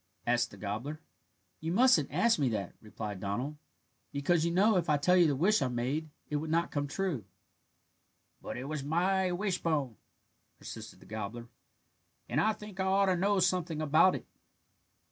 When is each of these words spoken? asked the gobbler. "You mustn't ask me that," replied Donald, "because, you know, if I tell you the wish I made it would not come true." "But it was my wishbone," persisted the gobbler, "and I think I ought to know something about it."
asked 0.25 0.49
the 0.49 0.57
gobbler. 0.57 0.99
"You 1.59 1.71
mustn't 1.73 2.11
ask 2.11 2.39
me 2.39 2.49
that," 2.49 2.73
replied 2.81 3.19
Donald, 3.19 3.57
"because, 4.11 4.43
you 4.43 4.49
know, 4.49 4.75
if 4.75 4.89
I 4.89 4.97
tell 4.97 5.15
you 5.15 5.27
the 5.27 5.35
wish 5.35 5.61
I 5.61 5.67
made 5.67 6.09
it 6.27 6.37
would 6.37 6.49
not 6.49 6.71
come 6.71 6.87
true." 6.87 7.23
"But 8.41 8.57
it 8.57 8.63
was 8.63 8.83
my 8.83 9.31
wishbone," 9.31 9.97
persisted 10.57 11.01
the 11.01 11.05
gobbler, 11.05 11.49
"and 12.27 12.41
I 12.41 12.51
think 12.53 12.79
I 12.79 12.85
ought 12.85 13.05
to 13.05 13.15
know 13.15 13.37
something 13.37 13.79
about 13.79 14.15
it." 14.15 14.25